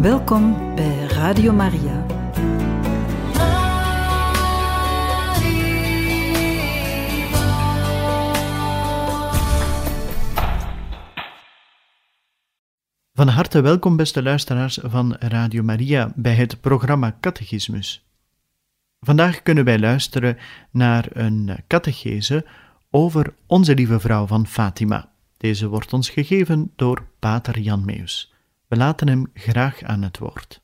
[0.00, 2.06] Welkom bij Radio Maria.
[13.12, 18.06] Van harte welkom, beste luisteraars van Radio Maria, bij het programma Catechismus.
[19.00, 20.38] Vandaag kunnen wij luisteren
[20.70, 22.46] naar een catechese
[22.90, 25.12] over Onze Lieve Vrouw van Fatima.
[25.36, 28.34] Deze wordt ons gegeven door Pater Jan Meus.
[28.70, 30.62] We laten hem graag aan het woord.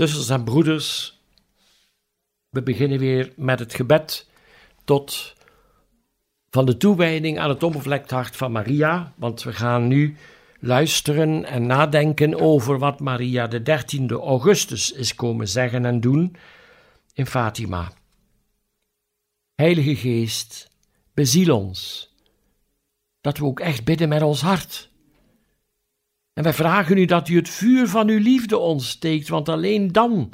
[0.00, 1.20] Zusters en broeders,
[2.48, 4.28] we beginnen weer met het gebed
[4.84, 5.34] tot
[6.50, 10.16] van de toewijding aan het onbevlekt hart van Maria, want we gaan nu
[10.60, 16.36] luisteren en nadenken over wat Maria de 13e augustus is komen zeggen en doen
[17.14, 17.92] in Fatima.
[19.54, 20.70] Heilige Geest,
[21.14, 22.10] beziel ons,
[23.20, 24.89] dat we ook echt bidden met ons hart
[26.34, 30.32] en wij vragen u dat u het vuur van uw liefde ontsteekt, want alleen dan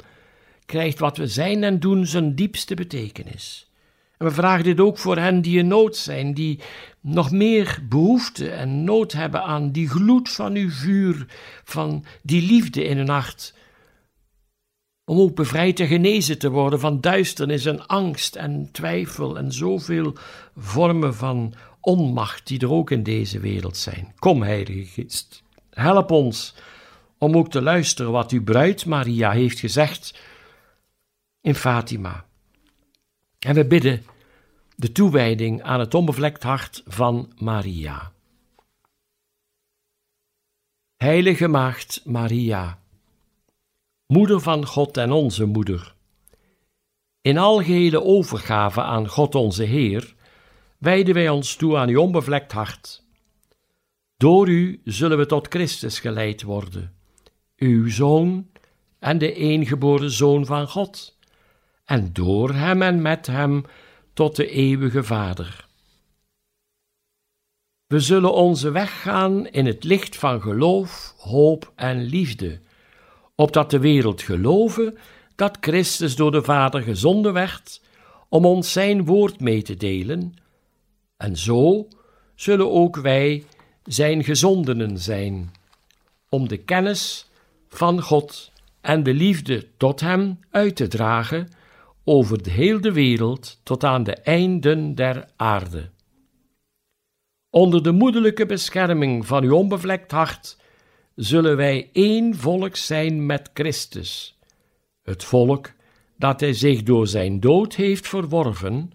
[0.65, 3.71] krijgt wat we zijn en doen zijn diepste betekenis.
[4.17, 6.59] En we vragen dit ook voor hen die in nood zijn, die
[7.01, 11.25] nog meer behoefte en nood hebben aan die gloed van uw vuur,
[11.63, 13.53] van die liefde in hun hart.
[15.05, 20.13] Om ook bevrijd en genezen te worden van duisternis en angst en twijfel en zoveel
[20.55, 24.13] vormen van onmacht die er ook in deze wereld zijn.
[24.19, 25.45] Kom, Heilige Geest.
[25.77, 26.55] Help ons
[27.17, 30.19] om ook te luisteren wat uw bruid Maria heeft gezegd
[31.41, 32.25] in Fatima.
[33.39, 34.05] En we bidden
[34.75, 38.11] de toewijding aan het onbevlekt hart van Maria.
[40.95, 42.79] Heilige Maagd Maria,
[44.05, 45.95] Moeder van God en onze Moeder,
[47.21, 50.15] in algehele overgave aan God onze Heer,
[50.77, 53.05] wijden wij ons toe aan uw onbevlekt hart
[54.17, 56.93] door u zullen we tot Christus geleid worden,
[57.57, 58.47] uw Zoon
[58.99, 61.17] en de eengeboren Zoon van God,
[61.85, 63.63] en door hem en met hem
[64.13, 65.67] tot de eeuwige Vader.
[67.87, 72.59] We zullen onze weg gaan in het licht van geloof, hoop en liefde,
[73.35, 74.97] opdat de wereld geloven
[75.35, 77.81] dat Christus door de Vader gezonden werd
[78.29, 80.33] om ons zijn woord mee te delen,
[81.17, 81.87] en zo
[82.35, 83.43] zullen ook wij
[83.87, 85.51] zijn gezondenen zijn,
[86.29, 87.29] om de kennis
[87.69, 91.49] van God en de liefde tot Hem uit te dragen
[92.03, 95.89] over de hele wereld tot aan de einden der aarde.
[97.49, 100.57] Onder de moederlijke bescherming van uw onbevlekt hart
[101.15, 104.39] zullen wij één volk zijn met Christus,
[105.01, 105.71] het volk
[106.15, 108.91] dat Hij zich door Zijn dood heeft verworven,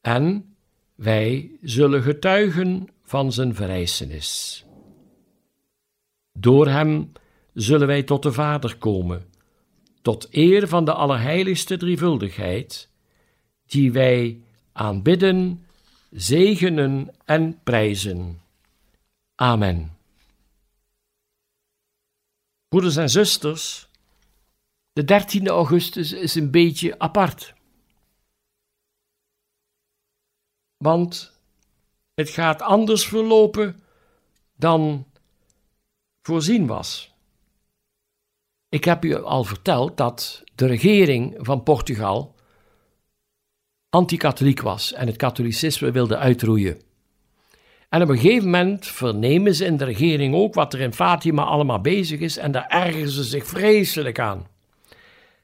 [0.00, 0.54] en
[0.94, 4.64] wij zullen getuigen van zijn verrijzenis.
[6.32, 7.12] Door hem
[7.52, 9.32] zullen wij tot de Vader komen,
[10.02, 12.90] tot eer van de Allerheiligste Drievuldigheid,
[13.66, 14.42] die wij
[14.72, 15.66] aanbidden,
[16.10, 18.40] zegenen en prijzen.
[19.34, 19.96] Amen.
[22.68, 23.88] Broeders en zusters,
[24.92, 27.54] de 13e augustus is een beetje apart.
[30.76, 31.37] Want
[32.18, 33.80] het gaat anders verlopen
[34.56, 35.06] dan
[36.22, 37.14] voorzien was.
[38.68, 42.34] Ik heb u al verteld dat de regering van Portugal
[43.90, 46.80] anti-katholiek was en het katholicisme wilde uitroeien.
[47.88, 51.42] En op een gegeven moment vernemen ze in de regering ook wat er in Fatima
[51.42, 54.46] allemaal bezig is en daar ergeren ze zich vreselijk aan.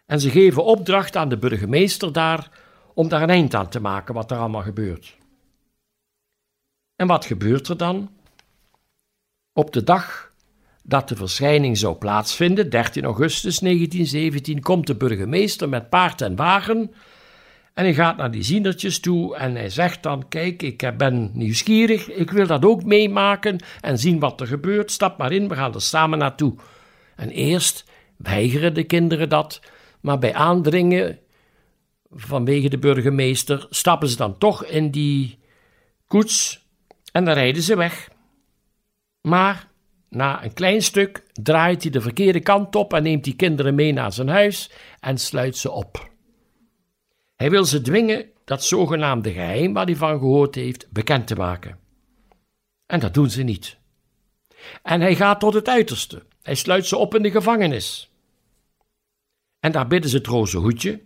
[0.06, 2.50] En ze geven opdracht aan de burgemeester daar
[2.94, 5.22] om daar een eind aan te maken wat er allemaal gebeurt.
[6.96, 8.10] En wat gebeurt er dan?
[9.52, 10.32] Op de dag
[10.82, 16.94] dat de verschijning zou plaatsvinden, 13 augustus 1917, komt de burgemeester met paard en wagen
[17.74, 22.10] en hij gaat naar die zienertjes toe en hij zegt dan: Kijk, ik ben nieuwsgierig,
[22.10, 24.90] ik wil dat ook meemaken en zien wat er gebeurt.
[24.90, 26.54] Stap maar in, we gaan er samen naartoe.
[27.16, 27.84] En eerst
[28.16, 29.60] weigeren de kinderen dat,
[30.00, 31.18] maar bij aandringen
[32.10, 35.38] vanwege de burgemeester stappen ze dan toch in die
[36.06, 36.63] koets
[37.14, 38.10] En dan rijden ze weg.
[39.20, 39.68] Maar
[40.08, 43.92] na een klein stuk draait hij de verkeerde kant op en neemt die kinderen mee
[43.92, 44.70] naar zijn huis
[45.00, 46.10] en sluit ze op.
[47.36, 51.78] Hij wil ze dwingen dat zogenaamde geheim waar hij van gehoord heeft bekend te maken.
[52.86, 53.78] En dat doen ze niet.
[54.82, 56.22] En hij gaat tot het uiterste.
[56.42, 58.10] Hij sluit ze op in de gevangenis.
[59.60, 61.02] En daar bidden ze het roze hoedje.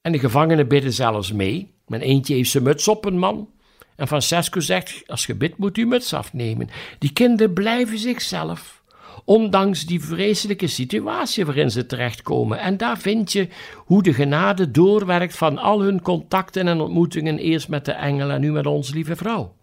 [0.00, 1.74] En de gevangenen bidden zelfs mee.
[1.86, 3.60] Men eentje heeft zijn muts op, een man.
[3.96, 6.68] En Francesco zegt: Als je bidt, moet u muts afnemen.
[6.98, 8.82] Die kinderen blijven zichzelf.
[9.24, 12.58] Ondanks die vreselijke situatie waarin ze terechtkomen.
[12.58, 17.68] En daar vind je hoe de genade doorwerkt van al hun contacten en ontmoetingen, eerst
[17.68, 19.54] met de engel en nu met onze lieve vrouw.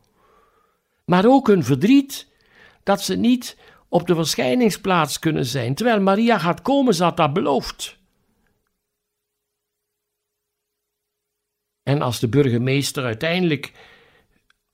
[1.05, 2.27] Maar ook hun verdriet
[2.83, 5.75] dat ze niet op de verschijningsplaats kunnen zijn.
[5.75, 7.97] Terwijl Maria gaat komen, ze had dat beloofd.
[11.83, 13.71] En als de burgemeester uiteindelijk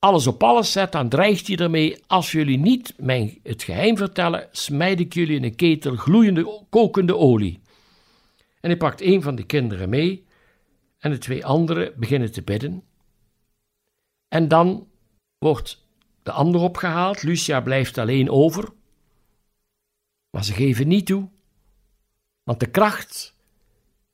[0.05, 4.47] alles op alles zet, dan dreigt hij ermee: als jullie niet mij het geheim vertellen,
[4.51, 7.61] smijt ik jullie in een ketel gloeiende, kokende olie.
[8.59, 10.25] En hij pakt een van de kinderen mee
[10.97, 12.83] en de twee anderen beginnen te bidden.
[14.27, 14.87] En dan
[15.37, 15.87] wordt
[16.23, 18.69] de ander opgehaald, Lucia blijft alleen over.
[20.29, 21.29] Maar ze geven niet toe,
[22.43, 23.35] want de kracht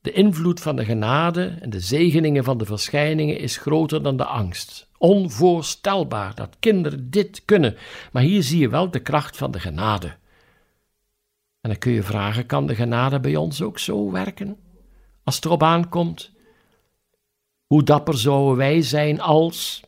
[0.01, 4.25] de invloed van de genade en de zegeningen van de verschijningen is groter dan de
[4.25, 4.90] angst.
[5.01, 7.77] Onvoorstelbaar dat kinderen dit kunnen,
[8.11, 10.07] maar hier zie je wel de kracht van de genade.
[11.61, 14.57] En dan kun je vragen: kan de genade bij ons ook zo werken?
[15.23, 16.31] Als het erop aankomt?
[17.65, 19.83] Hoe dapper zouden wij zijn als.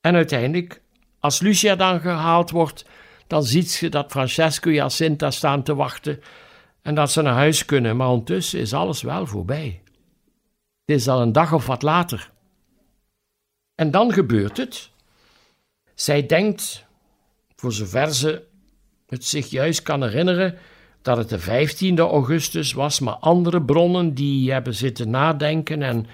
[0.00, 0.82] En uiteindelijk,
[1.18, 2.84] als Lucia dan gehaald wordt,
[3.26, 6.20] dan ziet ze dat Francesco en Jacinta staan te wachten
[6.82, 9.82] en dat ze naar huis kunnen, maar ondertussen is alles wel voorbij.
[10.84, 12.30] Het is al een dag of wat later.
[13.80, 14.90] En dan gebeurt het.
[15.94, 16.84] Zij denkt,
[17.56, 18.42] voor zover ze
[19.06, 20.58] het zich juist kan herinneren,
[21.02, 26.06] dat het de 15e augustus was, maar andere bronnen die hebben zitten nadenken en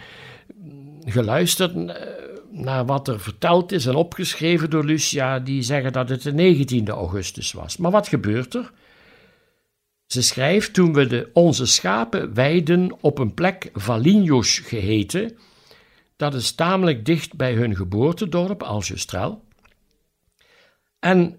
[1.05, 2.07] geluisterd eh,
[2.51, 6.89] naar wat er verteld is en opgeschreven door Lucia, die zeggen dat het de 19e
[6.89, 7.77] augustus was.
[7.77, 8.73] Maar wat gebeurt er?
[10.07, 15.39] Ze schrijft toen we de, onze schapen weiden op een plek Valinhos geheten,
[16.17, 19.45] dat is tamelijk dicht bij hun geboortedorp Algestrel.
[20.99, 21.39] En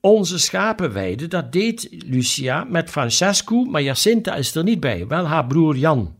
[0.00, 5.46] onze schapenweide, dat deed Lucia met Francesco, maar Jacinta is er niet bij, wel haar
[5.46, 6.16] broer Jan.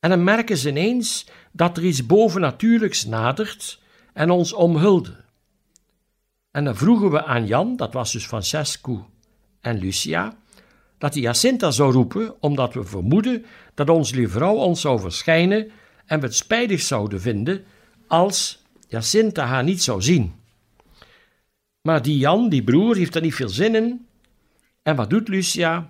[0.00, 3.80] En dan merken ze ineens dat er iets bovennatuurlijks nadert
[4.12, 5.16] en ons omhulde.
[6.50, 9.06] En dan vroegen we aan Jan, dat was dus Francesco
[9.60, 10.36] en Lucia,
[10.98, 13.44] dat hij Jacinta zou roepen, omdat we vermoeden
[13.74, 15.70] dat onze lieve vrouw ons zou verschijnen
[16.06, 17.64] en we het spijtig zouden vinden
[18.06, 20.34] als Jacinta haar niet zou zien.
[21.82, 24.06] Maar die Jan, die broer, heeft er niet veel zin in.
[24.82, 25.88] En wat doet Lucia?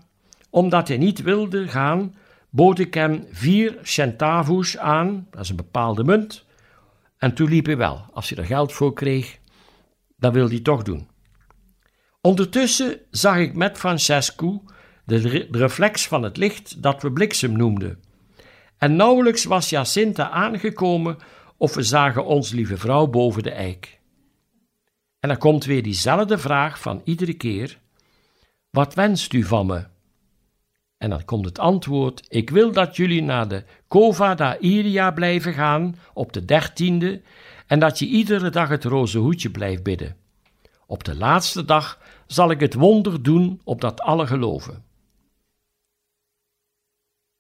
[0.51, 2.15] Omdat hij niet wilde gaan,
[2.51, 6.45] bood ik hem vier centavos aan, dat is een bepaalde munt.
[7.19, 8.07] En toen liep hij wel.
[8.13, 9.39] Als hij er geld voor kreeg,
[10.17, 11.09] dan wilde hij toch doen.
[12.21, 14.63] Ondertussen zag ik met Francesco
[15.05, 18.02] de, reflex van het licht dat we bliksem noemden.
[18.83, 21.19] En nauwelijks was Jacinta aangekomen
[21.57, 24.01] of we zagen ons lieve vrouw boven de eik.
[25.21, 27.79] En dan komt weer diezelfde vraag van iedere keer:
[28.71, 29.85] Wat wenst u van me?
[30.99, 35.53] En dan komt het antwoord: Ik wil dat jullie naar de Cova da Iria blijven
[35.53, 37.23] gaan op de dertiende
[37.67, 40.17] en dat je iedere dag het roze hoedje blijft bidden.
[40.87, 44.85] Op de laatste dag zal ik het wonder doen opdat alle geloven.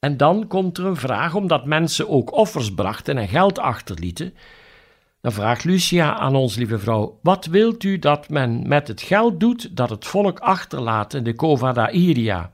[0.02, 4.34] En dan komt er een vraag, omdat mensen ook offers brachten en geld achterlieten.
[5.20, 9.40] Dan vraagt Lucia aan ons lieve vrouw: Wat wilt u dat men met het geld
[9.40, 12.52] doet dat het volk achterlaat in de Cova da Iria?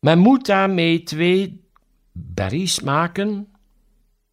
[0.00, 1.64] Men moet daarmee twee
[2.12, 3.48] berries maken.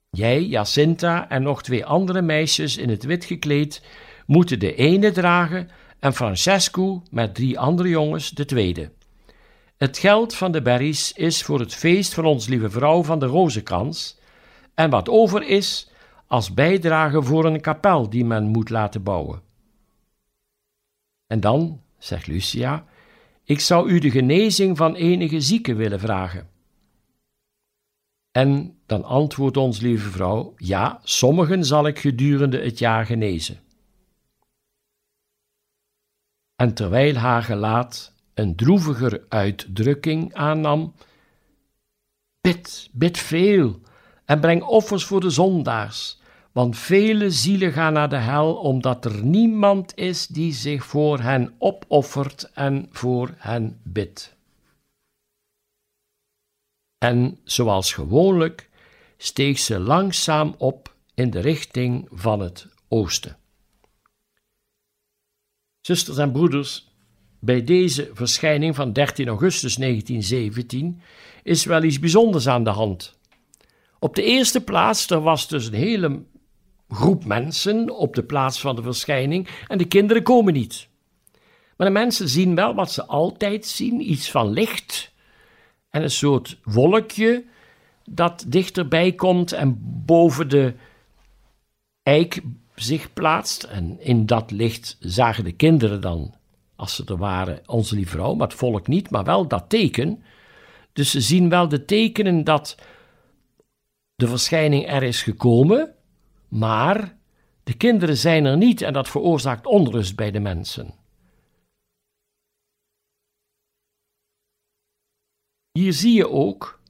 [0.10, 3.84] Jij, Jacinta en nog twee andere meisjes in het wit gekleed
[4.26, 5.70] moeten de ene dragen
[6.00, 8.92] en Francesco met drie andere jongens de tweede.
[9.78, 13.26] Het geld van de berries is voor het feest van ons lieve vrouw van de
[13.26, 14.20] rozenkrans,
[14.74, 15.90] en wat over is,
[16.28, 19.42] als bijdrage voor een kapel die men moet laten bouwen.
[21.28, 22.86] En dan, zegt Lucia,
[23.44, 26.50] ik zou u de genezing van enige zieke willen vragen.
[28.32, 33.60] En dan antwoordt ons lieve vrouw: Ja, sommigen zal ik gedurende het jaar genezen.
[36.56, 40.94] En terwijl haar gelaat een droeviger uitdrukking aannam.
[42.42, 43.80] Bid, bid veel
[44.26, 49.26] en breng offers voor de zondaars, Want vele zielen gaan naar de hel omdat er
[49.26, 54.36] niemand is die zich voor hen opoffert en voor hen bidt.
[56.98, 58.70] En zoals gewoonlijk
[59.18, 63.38] steeg ze langzaam op in de richting van het oosten.
[65.82, 66.85] Zusters en broeders,
[67.46, 71.02] bij deze verschijning van 13 augustus 1917
[71.44, 73.18] is wel iets bijzonders aan de hand.
[74.00, 76.24] Op de eerste plaats, er was dus een hele
[76.90, 80.88] groep mensen op de plaats van de verschijning en de kinderen komen niet.
[81.78, 85.12] Maar de mensen zien wel wat ze altijd zien: iets van licht
[85.90, 87.44] en een soort wolkje
[88.10, 90.74] dat dichterbij komt en boven de
[92.04, 92.42] eik
[92.76, 93.64] zich plaatst.
[93.64, 96.34] En in dat licht zagen de kinderen dan,
[96.76, 100.24] als ze er waren, onze lieve vrouw, maar het volk niet, maar wel dat teken.
[100.94, 102.78] Dus ze zien wel de tekenen dat
[104.16, 105.96] de verschijning er is gekomen,
[106.48, 107.18] maar
[107.64, 110.94] de kinderen zijn er niet en dat veroorzaakt onrust bij de mensen.
[115.72, 116.82] Hier zie je ook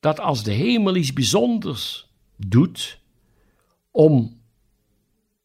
[0.00, 3.00] dat als de hemel iets bijzonders doet
[3.90, 4.42] om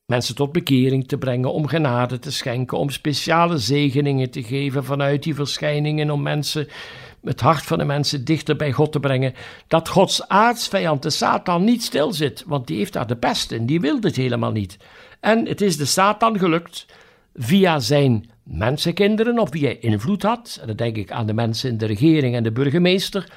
[0.09, 5.23] mensen tot bekering te brengen, om genade te schenken, om speciale zegeningen te geven vanuit
[5.23, 6.67] die verschijningen, om mensen,
[7.23, 9.33] het hart van de mensen dichter bij God te brengen,
[9.67, 13.79] dat Gods aardsvijand, de Satan, niet stilzit, want die heeft daar de pest en die
[13.79, 14.77] wil dit helemaal niet.
[15.19, 16.85] En het is de Satan gelukt
[17.35, 21.69] via zijn mensenkinderen, of wie hij invloed had, en dan denk ik aan de mensen
[21.69, 23.31] in de regering en de burgemeester,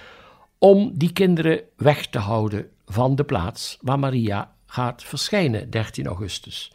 [0.58, 6.72] om die kinderen weg te houden van de plaats waar Maria gaat verschijnen, 13 augustus.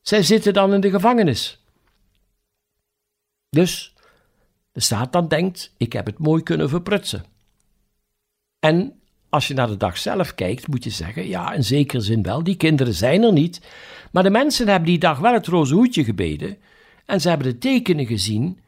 [0.00, 1.64] Zij zitten dan in de gevangenis.
[3.50, 3.94] Dus
[4.72, 7.24] de Satan denkt: ik heb het mooi kunnen verprutsen.
[8.58, 12.22] En als je naar de dag zelf kijkt, moet je zeggen: ja, in zekere zin
[12.22, 13.60] wel, die kinderen zijn er niet.
[14.10, 16.58] Maar de mensen hebben die dag wel het roze hoedje gebeden.
[17.06, 18.60] En ze hebben de tekenen gezien,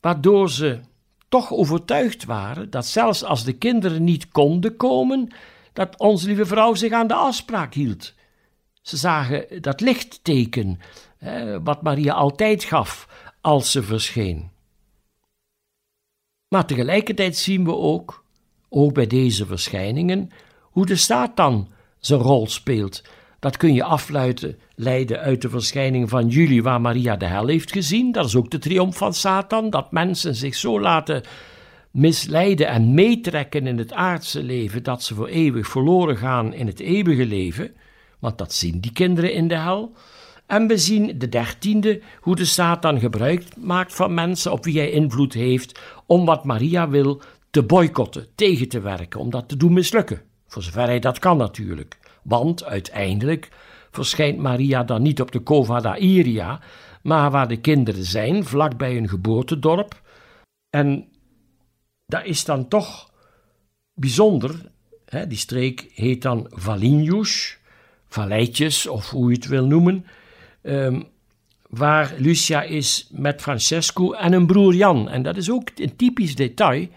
[0.00, 0.80] waardoor ze
[1.28, 5.28] toch overtuigd waren dat zelfs als de kinderen niet konden komen,
[5.74, 8.14] dat onze lieve vrouw zich aan de afspraak hield.
[8.82, 10.80] Ze zagen dat lichtteken,
[11.62, 13.08] wat Maria altijd gaf
[13.40, 14.50] als ze verscheen.
[16.48, 18.24] Maar tegelijkertijd zien we ook,
[18.68, 23.02] ook bij deze verschijningen, hoe de Satan zijn rol speelt.
[23.38, 27.72] Dat kun je afleiden leiden uit de verschijning van juli, waar Maria de hel heeft
[27.72, 28.12] gezien.
[28.12, 31.22] Dat is ook de triomf van Satan, dat mensen zich zo laten
[31.94, 36.80] misleiden en meetrekken in het aardse leven, dat ze voor eeuwig verloren gaan in het
[36.80, 37.74] eeuwige leven,
[38.18, 39.92] want dat zien die kinderen in de hel.
[40.46, 44.90] En we zien de dertiende, hoe de Satan gebruik maakt van mensen op wie hij
[44.90, 47.20] invloed heeft, om wat Maria wil
[47.50, 50.22] te boycotten, tegen te werken, om dat te doen mislukken.
[50.46, 51.98] Voor zover hij dat kan natuurlijk.
[52.22, 53.48] Want uiteindelijk
[53.90, 56.60] verschijnt Maria dan niet op de Cova da Iria,
[57.02, 60.02] maar waar de kinderen zijn, vlakbij hun geboortedorp.
[60.70, 61.08] En
[62.14, 63.10] dat is dan toch
[63.94, 64.70] bijzonder.
[65.04, 65.26] Hè?
[65.26, 67.58] Die streek heet dan Valinjus,
[68.08, 70.06] Valleitjes of hoe je het wil noemen.
[70.62, 71.02] Ehm,
[71.68, 75.08] waar Lucia is met Francesco en een broer Jan.
[75.08, 76.88] En dat is ook een typisch detail.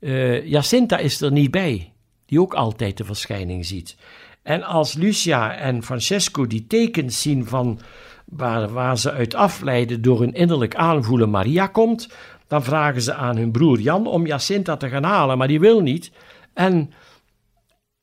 [0.00, 1.92] Uh, Jacinta is er niet bij,
[2.26, 3.96] die ook altijd de verschijning ziet.
[4.42, 7.80] En als Lucia en Francesco die tekens zien van
[8.24, 12.08] waar, waar ze uit afleiden door hun innerlijk aanvoelen Maria komt,
[12.46, 15.80] dan vragen ze aan hun broer Jan om Jacinta te gaan halen, maar die wil
[15.80, 16.10] niet.
[16.54, 16.92] En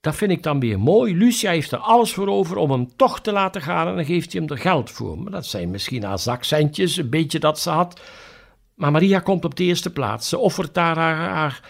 [0.02, 1.16] dat vind ik dan weer mooi.
[1.16, 4.32] Lucia heeft er alles voor over om hem toch te laten gaan en dan geeft
[4.32, 5.20] hij hem er geld voor.
[5.20, 8.02] Maar dat zijn misschien haar zakcentjes, een beetje dat ze had.
[8.76, 10.30] Maar Maria komt op de eerste plaats.
[10.30, 11.62] Ze offert daar haar, haar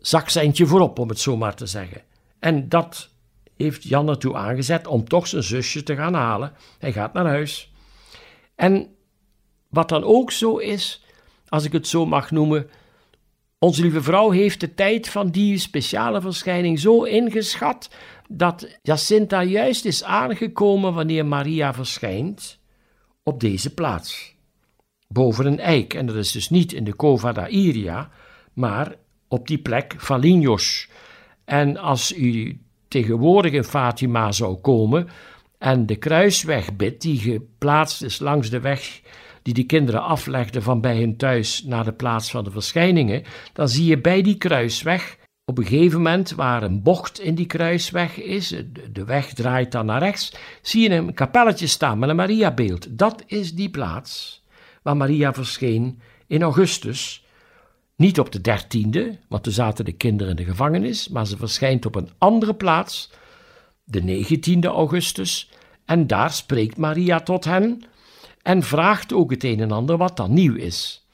[0.00, 2.02] zakcentje voorop, om het zo maar te zeggen.
[2.38, 3.10] En dat
[3.56, 6.52] heeft Jan ertoe aangezet om toch zijn zusje te gaan halen.
[6.78, 7.72] Hij gaat naar huis.
[8.54, 8.88] En
[9.68, 11.04] wat dan ook zo is,
[11.50, 12.70] als ik het zo mag noemen,
[13.58, 17.90] onze lieve vrouw heeft de tijd van die speciale verschijning zo ingeschat
[18.28, 22.58] dat Jacinta juist is aangekomen wanneer Maria verschijnt
[23.22, 24.34] op deze plaats.
[25.08, 28.10] Boven een eik, en dat is dus niet in de Cova da Iria,
[28.52, 28.94] maar
[29.28, 30.88] op die plek Valinhos.
[31.44, 35.08] En als u tegenwoordig in Fatima zou komen
[35.58, 39.00] en de kruisweg bidt, die geplaatst is langs de weg
[39.42, 43.68] die de kinderen aflegden van bij hun thuis naar de plaats van de verschijningen, dan
[43.68, 45.18] zie je bij die kruisweg
[45.50, 48.48] op een gegeven moment, waar een bocht in die kruisweg is,
[48.92, 50.32] de weg draait dan naar rechts,
[50.62, 52.98] zie je een kapelletje staan met een Mariabeeld.
[52.98, 54.42] Dat is die plaats
[54.82, 57.24] waar Maria verscheen in augustus.
[57.96, 61.86] Niet op de dertiende, want toen zaten de kinderen in de gevangenis, maar ze verschijnt
[61.86, 63.10] op een andere plaats
[63.84, 65.50] de 19e augustus,
[65.84, 67.82] en daar spreekt Maria tot hen
[68.42, 71.06] en vraagt ook het een en ander wat dan nieuw is.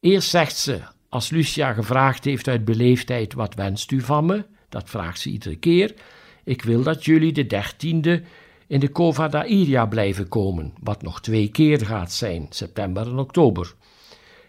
[0.00, 4.44] Eerst zegt ze, als Lucia gevraagd heeft uit beleefdheid: Wat wenst u van me?
[4.68, 5.94] Dat vraagt ze iedere keer.
[6.44, 8.22] Ik wil dat jullie de dertiende
[8.66, 13.18] in de Cova da Iria blijven komen, wat nog twee keer gaat zijn, september en
[13.18, 13.74] oktober.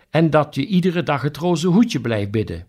[0.09, 2.67] En dat je iedere dag het roze hoedje blijft bidden.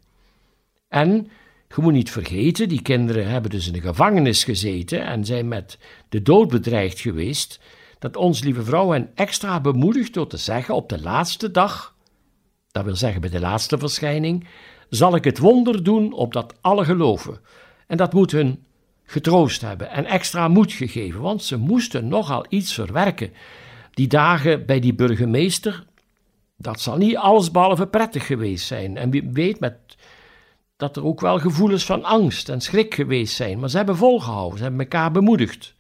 [0.88, 1.28] En
[1.68, 5.78] je moet niet vergeten, die kinderen hebben dus in de gevangenis gezeten en zijn met
[6.09, 7.61] de dood bedreigd geweest,
[8.00, 11.95] dat ons lieve vrouw hen extra bemoedigt door te zeggen op de laatste dag,
[12.71, 14.47] dat wil zeggen bij de laatste verschijning,
[14.88, 17.40] zal ik het wonder doen opdat alle geloven.
[17.87, 18.64] En dat moet hun
[19.04, 23.33] getroost hebben en extra moed gegeven, want ze moesten nogal iets verwerken.
[23.90, 25.85] Die dagen bij die burgemeester,
[26.57, 28.97] dat zal niet allesbehalve prettig geweest zijn.
[28.97, 29.75] En wie weet met,
[30.76, 34.57] dat er ook wel gevoelens van angst en schrik geweest zijn, maar ze hebben volgehouden,
[34.57, 35.75] ze hebben elkaar bemoedigd.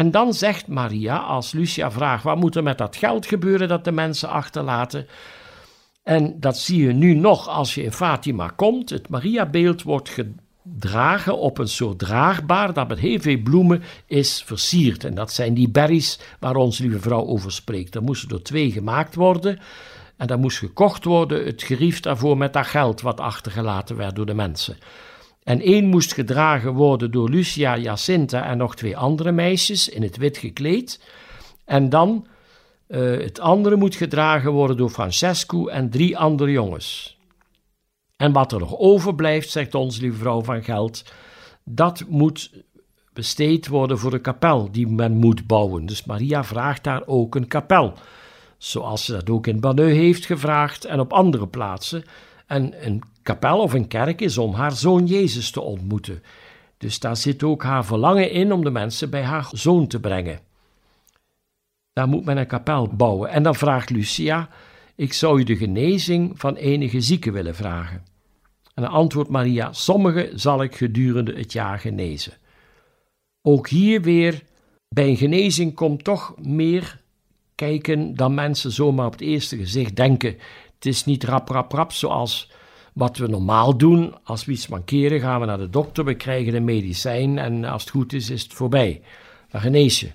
[0.00, 3.84] En dan zegt Maria, als Lucia vraagt: wat moet er met dat geld gebeuren dat
[3.84, 5.06] de mensen achterlaten?
[6.02, 8.90] En dat zie je nu nog als je in Fatima komt.
[8.90, 15.04] Het Mariabeeld wordt gedragen op een soort draagbaar dat met heel veel bloemen is versierd.
[15.04, 17.94] En dat zijn die berries waar onze lieve vrouw over spreekt.
[17.94, 19.58] Er moesten er twee gemaakt worden.
[20.16, 24.26] En dat moest gekocht worden, het gerief daarvoor met dat geld wat achtergelaten werd door
[24.26, 24.76] de mensen.
[25.42, 30.16] En één moest gedragen worden door Lucia, Jacinta en nog twee andere meisjes in het
[30.16, 31.00] wit gekleed.
[31.64, 32.26] En dan
[32.88, 37.18] uh, het andere moet gedragen worden door Francesco en drie andere jongens.
[38.16, 41.04] En wat er nog overblijft, zegt onze lieve vrouw van Geld,
[41.64, 42.50] dat moet
[43.12, 45.86] besteed worden voor de kapel die men moet bouwen.
[45.86, 47.94] Dus Maria vraagt daar ook een kapel.
[48.58, 52.04] Zoals ze dat ook in Banneux heeft gevraagd en op andere plaatsen.
[52.46, 53.02] En een
[53.32, 56.22] kapel of een kerk is om haar zoon Jezus te ontmoeten.
[56.78, 60.40] Dus daar zit ook haar verlangen in om de mensen bij haar zoon te brengen.
[61.92, 63.30] Daar moet men een kapel bouwen.
[63.30, 64.48] En dan vraagt Lucia:
[64.96, 68.04] Ik zou u de genezing van enige zieken willen vragen.
[68.74, 72.32] En dan antwoordt Maria: Sommige zal ik gedurende het jaar genezen.
[73.42, 74.42] Ook hier weer,
[74.88, 77.00] bij een genezing komt toch meer
[77.54, 80.36] kijken dan mensen zomaar op het eerste gezicht denken.
[80.74, 82.50] Het is niet rap, rap, rap zoals
[82.92, 84.14] wat we normaal doen.
[84.24, 87.82] Als we iets mankeren, gaan we naar de dokter, we krijgen een medicijn en als
[87.82, 89.02] het goed is, is het voorbij.
[89.50, 90.10] Dan genees je.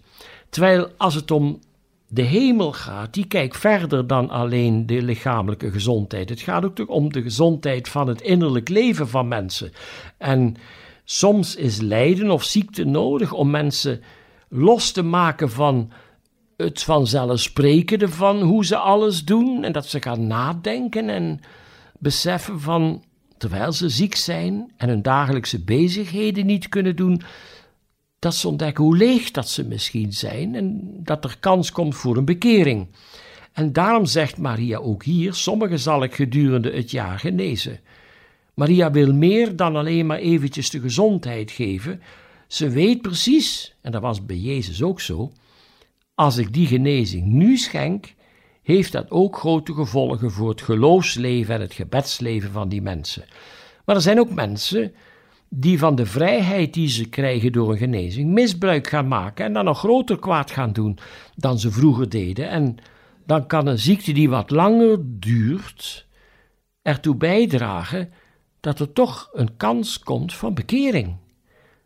[0.49, 1.59] Terwijl als het om
[2.07, 6.29] de hemel gaat, die kijkt verder dan alleen de lichamelijke gezondheid.
[6.29, 9.71] Het gaat ook om de gezondheid van het innerlijk leven van mensen.
[10.17, 10.55] En
[11.03, 14.01] soms is lijden of ziekte nodig om mensen
[14.49, 15.91] los te maken van
[16.57, 21.39] het vanzelfsprekende van hoe ze alles doen en dat ze gaan nadenken en
[21.99, 23.03] beseffen van
[23.37, 27.21] terwijl ze ziek zijn en hun dagelijkse bezigheden niet kunnen doen,
[28.19, 32.17] dat ze ontdekken hoe leeg dat ze misschien zijn en dat er kans komt voor
[32.17, 32.87] een bekering.
[33.53, 37.79] En daarom zegt Maria ook hier: sommigen zal ik gedurende het jaar genezen.
[38.53, 42.01] Maria wil meer dan alleen maar eventjes de gezondheid geven.
[42.47, 45.31] Ze weet precies, en dat was bij Jezus ook zo,
[46.15, 48.13] als ik die genezing nu schenk,
[48.65, 53.25] heeft dat ook grote gevolgen voor het geloofsleven en het gebedsleven van die mensen.
[53.85, 54.93] Maar er zijn ook mensen
[55.49, 59.65] die van de vrijheid die ze krijgen door een genezing misbruik gaan maken en dan
[59.65, 60.97] nog groter kwaad gaan doen
[61.35, 62.49] dan ze vroeger deden.
[62.49, 62.77] En
[63.25, 66.07] dan kan een ziekte die wat langer duurt
[66.81, 68.11] ertoe bijdragen
[68.59, 71.15] dat er toch een kans komt van bekering.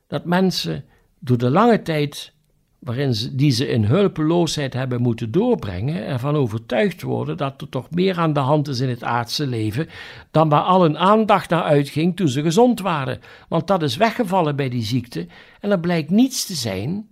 [0.08, 0.86] Dat mensen
[1.20, 2.34] door de lange tijd
[2.80, 7.89] waarin ze, die ze in hulpeloosheid hebben moeten doorbrengen, ervan overtuigd worden dat er toch
[7.92, 9.88] meer aan de hand is in het aardse leven
[10.32, 13.20] dan waar al hun aandacht naar uitging toen ze gezond waren.
[13.48, 15.28] Want dat is weggevallen bij die ziekte
[15.60, 17.10] en er blijkt niets te zijn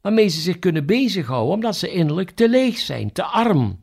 [0.00, 3.80] waarmee ze zich kunnen bezighouden omdat ze innerlijk te leeg zijn, te arm.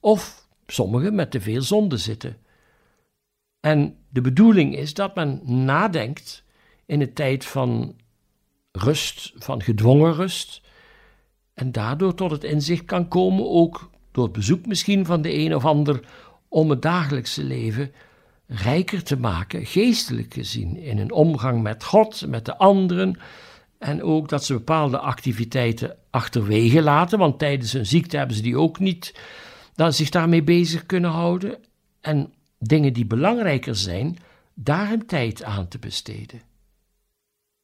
[0.00, 2.36] Of sommigen met te veel zonde zitten.
[3.60, 6.44] En de bedoeling is dat men nadenkt
[6.86, 7.94] in de tijd van
[8.78, 10.60] rust, van gedwongen rust.
[11.54, 15.54] En daardoor tot het inzicht kan komen, ook door het bezoek misschien van de een
[15.54, 16.00] of ander,
[16.48, 17.92] om het dagelijkse leven
[18.46, 23.18] rijker te maken, geestelijk gezien, in een omgang met God, met de anderen.
[23.78, 28.58] En ook dat ze bepaalde activiteiten achterwege laten, want tijdens een ziekte hebben ze die
[28.58, 29.20] ook niet,
[29.74, 31.56] dat zich daarmee bezig kunnen houden.
[32.00, 34.18] En dingen die belangrijker zijn,
[34.54, 36.47] daar een tijd aan te besteden.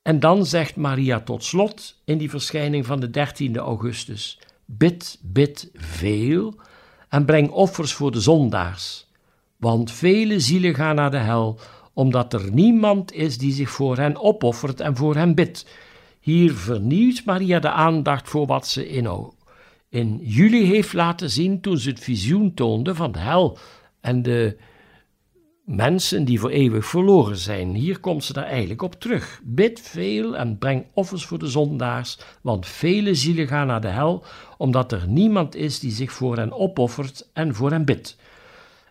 [0.05, 5.71] En dan zegt Maria tot slot in die verschijning van de 13e augustus: Bid, bid
[5.75, 6.55] veel
[7.09, 9.07] en breng offers voor de zondaars,
[9.57, 11.59] want vele zielen gaan naar de hel,
[11.93, 15.67] omdat er niemand is die zich voor hen opoffert en voor hen bidt.
[16.21, 19.31] Hier vernieuwt Maria de aandacht voor wat ze in,
[19.89, 23.59] in juli heeft laten zien toen ze het visioen toonde van de hel
[24.01, 24.57] en de
[25.65, 27.75] mensen die voor eeuwig verloren zijn.
[27.75, 29.41] Hier komt ze daar eigenlijk op terug.
[29.45, 34.25] Bid veel en breng offers voor de zondaars, want vele zielen gaan naar de hel,
[34.59, 38.17] omdat er niemand is die zich voor hen opoffert en voor hen bidt.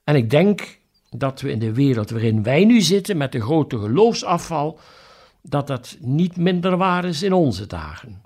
[0.04, 3.80] En ik denk dat we in de wereld waarin wij nu zitten, met de grote
[3.80, 4.80] geloofsafval,
[5.42, 8.22] dat dat niet minder waar is in onze dagen.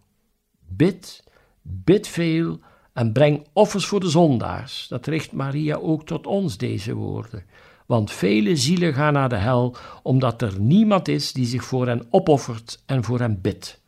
[0.67, 1.23] Bid,
[1.61, 2.59] bid veel
[2.93, 4.87] en breng offers voor de zondaars.
[4.87, 7.43] Dat richt Maria ook tot ons, deze woorden.
[7.87, 12.07] Want vele zielen gaan naar de hel, omdat er niemand is die zich voor hen
[12.09, 13.81] opoffert en voor hen bidt.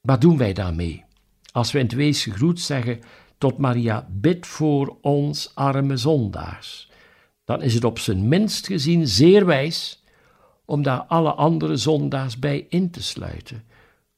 [0.00, 1.04] Wat doen wij daarmee?
[1.52, 3.00] Als we in het wees gegroet zeggen
[3.38, 6.90] tot Maria, bid voor ons arme zondaars,
[7.44, 10.02] dan is het op zijn minst gezien zeer wijs
[10.64, 13.64] om daar alle andere zondaars bij in te sluiten.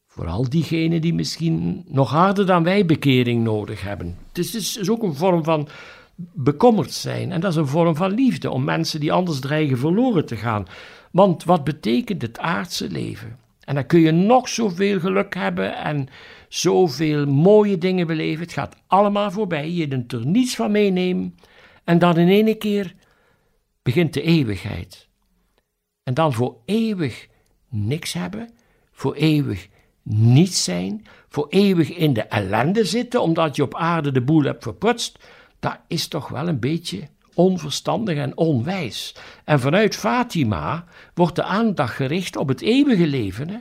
[0.07, 4.19] Vooral diegenen die misschien nog harder dan wij bekering nodig hebben.
[4.29, 5.69] Het is, is ook een vorm van
[6.17, 7.33] bekommerd zijn.
[7.33, 10.67] En dat is een vorm van liefde om mensen die anders dreigen verloren te gaan.
[11.11, 13.39] Want wat betekent het aardse leven?
[13.65, 16.09] En dan kun je nog zoveel geluk hebben en
[16.49, 18.43] zoveel mooie dingen beleven.
[18.43, 19.71] Het gaat allemaal voorbij.
[19.71, 21.39] Je kunt er niets van meenemen.
[21.85, 22.95] En dan in één keer
[23.83, 25.09] begint de eeuwigheid.
[26.03, 27.29] En dan voor eeuwig
[27.69, 28.51] niks hebben,
[28.93, 29.69] voor eeuwig
[30.03, 34.63] niets zijn, voor eeuwig in de ellende zitten omdat je op aarde de boel hebt
[34.63, 35.19] verprutst
[35.65, 39.15] dat is toch wel een beetje onverstandig en onwijs.
[39.45, 43.49] En vanuit Fatima wordt de aandacht gericht op het eeuwige leven.
[43.49, 43.59] Hè?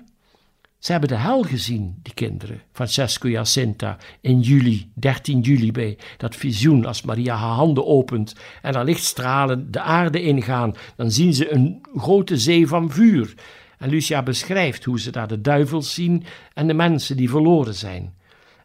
[0.79, 6.35] Ze hebben de hel gezien, die kinderen, Francesco Jacinta, in juli, 13 juli bij dat
[6.35, 11.53] visioen, als Maria haar handen opent en haar lichtstralen de aarde ingaan, dan zien ze
[11.53, 13.33] een grote zee van vuur.
[13.77, 18.13] En Lucia beschrijft hoe ze daar de duivels zien en de mensen die verloren zijn.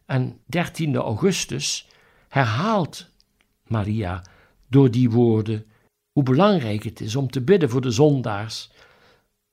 [0.07, 1.89] En 13 augustus
[2.29, 3.11] herhaalt
[3.69, 4.23] Maria,
[4.69, 5.65] door die woorden,
[6.13, 8.71] hoe belangrijk het is om te bidden voor de zondaars.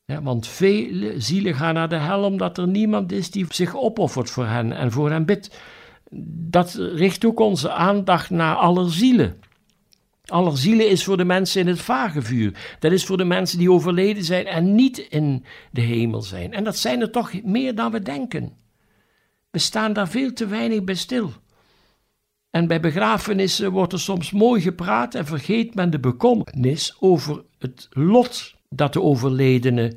[0.05, 4.45] Want vele zielen gaan naar de hel omdat er niemand is die zich opoffert voor
[4.45, 5.59] hen en voor hen bidt.
[6.49, 9.39] Dat richt ook onze aandacht naar aller zielen.
[10.25, 12.75] Aller zielen is voor de mensen in het vagevuur.
[12.79, 16.53] Dat is voor de mensen die overleden zijn en niet in de hemel zijn.
[16.53, 18.53] En dat zijn er toch meer dan we denken.
[19.51, 21.31] We staan daar veel te weinig bij stil.
[22.55, 27.87] En bij begrafenissen wordt er soms mooi gepraat en vergeet men de bekommernis over het
[27.91, 29.93] lot dat de overledene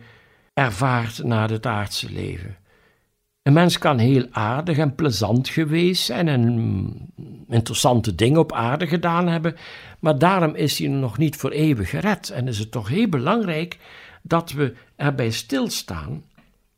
[0.54, 2.56] ervaart na het aardse leven.
[3.42, 7.14] Een mens kan heel aardig en plezant geweest zijn en
[7.48, 9.56] interessante dingen op aarde gedaan hebben,
[10.00, 12.30] maar daarom is hij nog niet voor eeuwig gered.
[12.30, 13.78] En is het toch heel belangrijk
[14.22, 16.24] dat we erbij stilstaan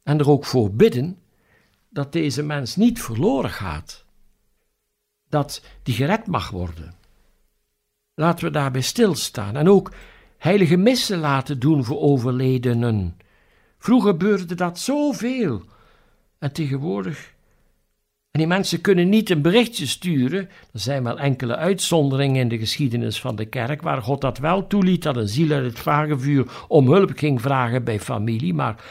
[0.02, 1.18] en er ook voor bidden
[1.88, 4.08] dat deze mens niet verloren gaat
[5.30, 6.94] dat die gered mag worden.
[8.14, 9.92] Laten we daarbij stilstaan en ook
[10.38, 13.16] heilige missen laten doen voor overledenen.
[13.78, 15.62] Vroeger gebeurde dat zoveel
[16.38, 17.34] en tegenwoordig.
[18.30, 20.48] En die mensen kunnen niet een berichtje sturen.
[20.72, 24.66] Er zijn wel enkele uitzonderingen in de geschiedenis van de kerk waar God dat wel
[24.66, 28.84] toeliet dat een ziel uit het vagevuur om hulp ging vragen bij familie, maar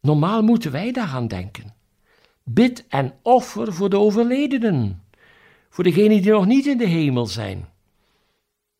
[0.00, 1.74] normaal moeten wij daaraan denken.
[2.44, 5.02] Bid en offer voor de overledenen
[5.70, 7.68] voor degenen die nog niet in de hemel zijn.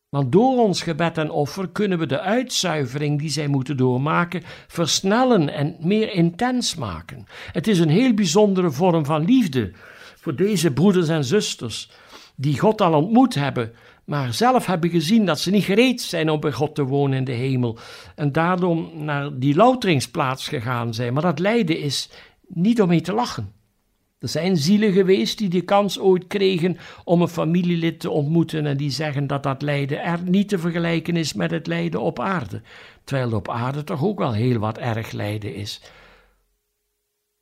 [0.09, 5.49] Want door ons gebed en offer kunnen we de uitzuivering die zij moeten doormaken versnellen
[5.53, 7.25] en meer intens maken.
[7.51, 9.71] Het is een heel bijzondere vorm van liefde
[10.15, 11.89] voor deze broeders en zusters
[12.35, 13.73] die God al ontmoet hebben,
[14.05, 17.23] maar zelf hebben gezien dat ze niet gereed zijn om bij God te wonen in
[17.23, 17.77] de hemel
[18.15, 21.13] en daardoor naar die louteringsplaats gegaan zijn.
[21.13, 22.09] Maar dat lijden is
[22.47, 23.60] niet om mee te lachen.
[24.21, 28.77] Er zijn zielen geweest die de kans ooit kregen om een familielid te ontmoeten en
[28.77, 32.61] die zeggen dat dat lijden er niet te vergelijken is met het lijden op aarde,
[33.03, 35.81] terwijl op aarde toch ook wel heel wat erg lijden is.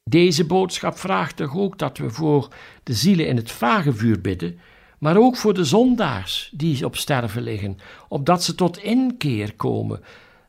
[0.03, 2.47] Deze boodschap vraagt toch ook dat we voor
[2.83, 4.59] de zielen in het vagevuur bidden,
[4.99, 10.03] maar ook voor de zondaars die op sterven liggen, opdat ze tot inkeer komen.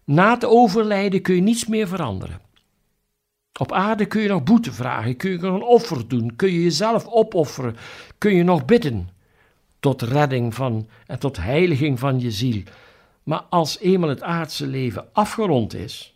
[0.05, 2.50] Na het overlijden kun je niets meer veranderen.
[3.59, 6.63] Op aarde kun je nog boete vragen, kun je nog een offer doen, kun je
[6.63, 7.77] jezelf opofferen,
[8.19, 9.09] kun je nog bidden
[9.81, 12.63] tot redding van en tot heiliging van je ziel.
[13.23, 16.15] Maar als eenmaal het aardse leven afgerond is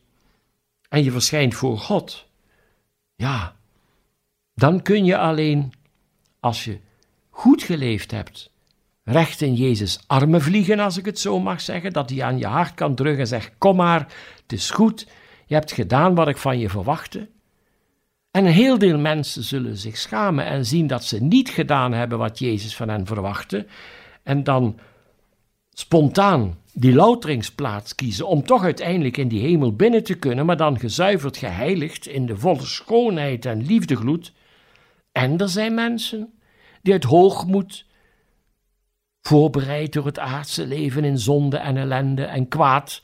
[0.89, 2.27] en je verschijnt voor God,
[3.15, 3.57] ja,
[4.55, 5.73] dan kun je alleen,
[6.41, 6.79] als je
[7.31, 8.51] goed geleefd hebt,
[9.05, 12.47] recht in Jezus' armen vliegen, als ik het zo mag zeggen, dat hij aan je
[12.47, 14.01] hart kan drukken en zegt: Kom maar,
[14.43, 15.07] het is goed,
[15.47, 17.29] je hebt gedaan wat ik van je verwachtte.
[18.31, 22.19] En een heel deel mensen zullen zich schamen en zien dat ze niet gedaan hebben
[22.19, 23.67] wat Jezus van hen verwachtte.
[24.23, 24.79] En dan
[25.73, 30.79] spontaan die louteringsplaats kiezen om toch uiteindelijk in die hemel binnen te kunnen, maar dan
[30.79, 34.33] gezuiverd, geheiligd in de volle schoonheid en liefdegloed.
[35.13, 36.33] En er zijn mensen
[36.83, 37.87] die uit hoogmoed,
[39.21, 43.03] voorbereid door het aardse leven in zonde en ellende en kwaad,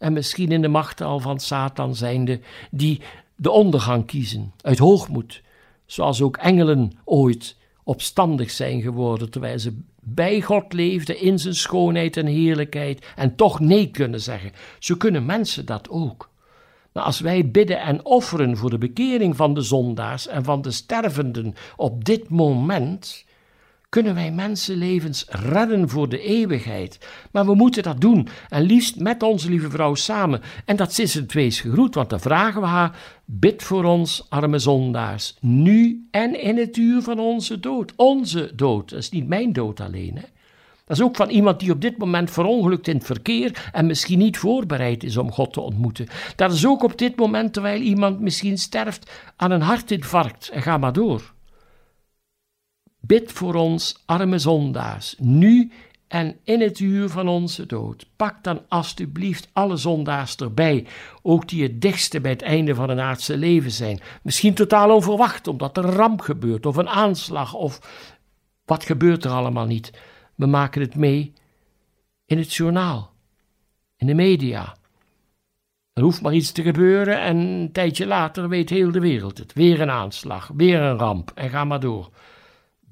[0.00, 3.00] en misschien in de macht al van Satan zijnde, die
[3.36, 5.42] de ondergang kiezen, uit hoogmoed,
[5.86, 12.16] zoals ook engelen ooit opstandig zijn geworden terwijl ze bij God leefden in zijn schoonheid
[12.16, 14.52] en heerlijkheid en toch nee kunnen zeggen.
[14.78, 16.30] Zo kunnen mensen dat ook.
[16.92, 20.70] Maar als wij bidden en offeren voor de bekering van de zondaars en van de
[20.70, 23.24] stervenden op dit moment,
[23.90, 27.08] kunnen wij mensenlevens redden voor de eeuwigheid.
[27.32, 30.40] Maar we moeten dat doen en liefst met onze lieve vrouw samen.
[30.64, 34.58] En dat is het wees gegroet, want dan vragen we haar: bid voor ons, arme
[34.58, 37.92] zondaars, nu en in het uur van onze dood.
[37.96, 40.16] Onze dood, dat is niet mijn dood alleen.
[40.16, 40.24] Hè?
[40.86, 44.18] Dat is ook van iemand die op dit moment verongelukt in het verkeer en misschien
[44.18, 46.06] niet voorbereid is om God te ontmoeten.
[46.36, 50.78] Dat is ook op dit moment terwijl iemand misschien sterft aan een hartinfarct en ga
[50.78, 51.32] maar door.
[53.00, 55.72] Bid voor ons, arme zondaars, nu
[56.10, 58.06] en in het uur van onze dood.
[58.16, 60.86] Pak dan alstublieft alle zondaars erbij,
[61.22, 64.00] ook die het dichtste bij het einde van een aardse leven zijn.
[64.22, 67.80] Misschien totaal onverwacht, omdat er een ramp gebeurt, of een aanslag, of
[68.64, 69.92] wat gebeurt er allemaal niet.
[70.34, 71.32] We maken het mee
[72.24, 73.12] in het journaal,
[73.96, 74.76] in de media.
[75.92, 79.52] Er hoeft maar iets te gebeuren en een tijdje later weet heel de wereld het.
[79.52, 82.10] Weer een aanslag, weer een ramp en ga maar door.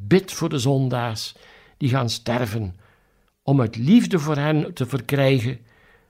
[0.00, 1.34] Bid voor de zondaars
[1.76, 2.76] die gaan sterven,
[3.42, 5.58] om uit liefde voor hen te verkrijgen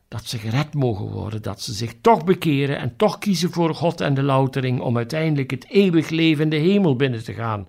[0.08, 4.00] dat ze gered mogen worden, dat ze zich toch bekeren en toch kiezen voor God
[4.00, 7.68] en de loutering om uiteindelijk het eeuwig leven in de hemel binnen te gaan.